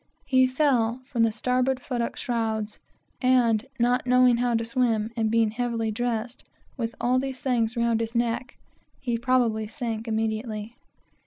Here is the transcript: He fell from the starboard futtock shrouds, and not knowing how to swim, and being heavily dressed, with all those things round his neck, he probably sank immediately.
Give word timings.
He 0.25 0.47
fell 0.47 0.99
from 1.05 1.21
the 1.21 1.31
starboard 1.31 1.79
futtock 1.79 2.15
shrouds, 2.17 2.79
and 3.21 3.63
not 3.79 4.07
knowing 4.07 4.37
how 4.37 4.55
to 4.55 4.65
swim, 4.65 5.11
and 5.15 5.29
being 5.29 5.51
heavily 5.51 5.91
dressed, 5.91 6.43
with 6.75 6.95
all 6.99 7.19
those 7.19 7.39
things 7.41 7.77
round 7.77 7.99
his 8.01 8.15
neck, 8.15 8.57
he 8.99 9.19
probably 9.19 9.67
sank 9.67 10.07
immediately. 10.07 10.75